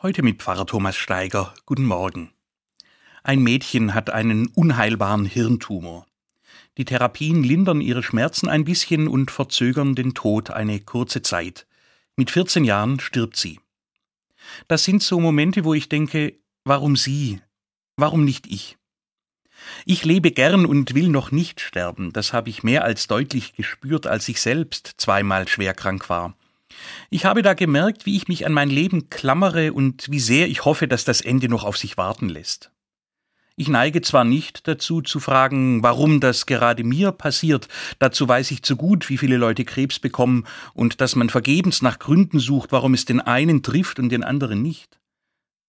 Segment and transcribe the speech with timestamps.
[0.00, 1.52] Heute mit Pfarrer Thomas Steiger.
[1.66, 2.30] Guten Morgen.
[3.24, 6.06] Ein Mädchen hat einen unheilbaren Hirntumor.
[6.76, 11.66] Die Therapien lindern ihre Schmerzen ein bisschen und verzögern den Tod eine kurze Zeit.
[12.14, 13.58] Mit 14 Jahren stirbt sie.
[14.68, 17.40] Das sind so Momente, wo ich denke, warum sie?
[17.96, 18.78] Warum nicht ich?
[19.84, 22.12] Ich lebe gern und will noch nicht sterben.
[22.12, 26.37] Das habe ich mehr als deutlich gespürt, als ich selbst zweimal schwer krank war.
[27.10, 30.64] Ich habe da gemerkt, wie ich mich an mein Leben klammere und wie sehr ich
[30.64, 32.70] hoffe, dass das Ende noch auf sich warten lässt.
[33.60, 37.66] Ich neige zwar nicht dazu zu fragen, warum das gerade mir passiert,
[37.98, 41.98] dazu weiß ich zu gut, wie viele Leute Krebs bekommen und dass man vergebens nach
[41.98, 45.00] Gründen sucht, warum es den einen trifft und den anderen nicht.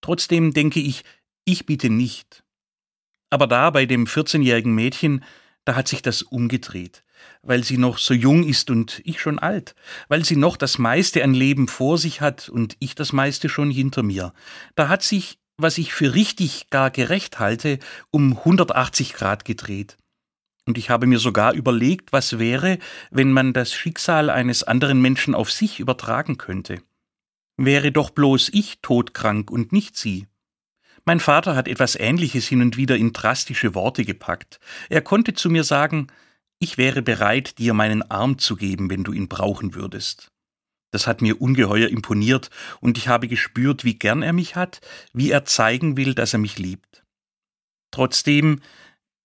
[0.02, 1.04] Trotzdem denke ich,
[1.46, 2.44] ich bitte nicht.
[3.32, 5.24] Aber da bei dem 14-jährigen Mädchen,
[5.66, 7.04] da hat sich das umgedreht
[7.42, 9.76] weil sie noch so jung ist und ich schon alt,
[10.08, 13.72] weil sie noch das meiste an Leben vor sich hat und ich das meiste schon
[13.72, 14.34] hinter mir.
[14.76, 17.80] Da hat sich, was ich für richtig gar gerecht halte,
[18.12, 19.98] um 180 Grad gedreht.
[20.66, 22.78] Und ich habe mir sogar überlegt, was wäre,
[23.10, 26.82] wenn man das Schicksal eines anderen Menschen auf sich übertragen könnte.
[27.58, 30.28] Wäre doch bloß ich todkrank und nicht sie.
[31.06, 34.60] Mein Vater hat etwas Ähnliches hin und wieder in drastische Worte gepackt.
[34.90, 36.08] Er konnte zu mir sagen,
[36.60, 40.32] ich wäre bereit, dir meinen Arm zu geben, wenn du ihn brauchen würdest.
[40.92, 42.50] Das hat mir ungeheuer imponiert,
[42.82, 44.82] und ich habe gespürt, wie gern er mich hat,
[45.14, 47.04] wie er zeigen will, dass er mich liebt.
[47.92, 48.62] Trotzdem,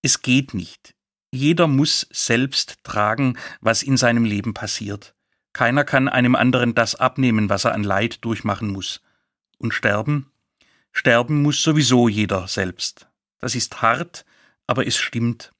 [0.01, 0.95] es geht nicht.
[1.31, 5.15] Jeder muss selbst tragen, was in seinem Leben passiert.
[5.53, 9.01] Keiner kann einem anderen das abnehmen, was er an Leid durchmachen muss.
[9.57, 10.31] Und sterben?
[10.97, 13.07] Sterben muss sowieso jeder selbst.
[13.39, 14.25] Das ist hart,
[14.65, 15.51] aber es stimmt.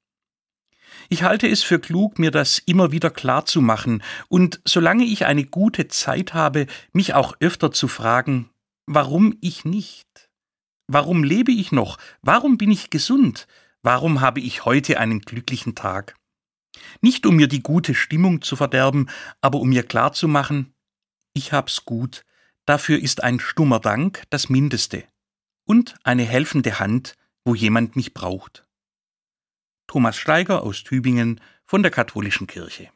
[1.10, 5.26] Ich halte es für klug, mir das immer wieder klar zu machen und solange ich
[5.26, 8.48] eine gute Zeit habe, mich auch öfter zu fragen,
[8.86, 10.30] warum ich nicht?
[10.88, 11.98] Warum lebe ich noch?
[12.22, 13.46] Warum bin ich gesund?
[13.82, 16.16] Warum habe ich heute einen glücklichen Tag?
[17.02, 19.10] Nicht um mir die gute Stimmung zu verderben,
[19.42, 20.72] aber um mir klar zu machen,
[21.34, 22.24] ich hab's gut.
[22.64, 25.04] Dafür ist ein stummer Dank das Mindeste.
[25.66, 28.66] Und eine helfende Hand, wo jemand mich braucht.
[29.88, 32.90] Thomas Steiger aus Tübingen von der Katholischen Kirche.